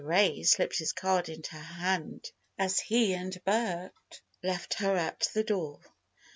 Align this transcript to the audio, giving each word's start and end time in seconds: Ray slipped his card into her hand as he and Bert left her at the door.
Ray 0.03 0.41
slipped 0.41 0.79
his 0.79 0.93
card 0.93 1.29
into 1.29 1.51
her 1.55 1.59
hand 1.63 2.31
as 2.57 2.79
he 2.79 3.13
and 3.13 3.39
Bert 3.45 3.93
left 4.41 4.73
her 4.79 4.95
at 4.97 5.29
the 5.35 5.43
door. 5.43 5.79